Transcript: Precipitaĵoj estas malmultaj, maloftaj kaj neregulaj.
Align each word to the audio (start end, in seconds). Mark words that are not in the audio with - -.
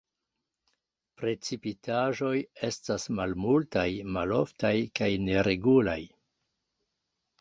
Precipitaĵoj 1.21 2.33
estas 2.69 3.05
malmultaj, 3.19 3.87
maloftaj 4.17 4.75
kaj 5.01 5.11
neregulaj. 5.27 5.99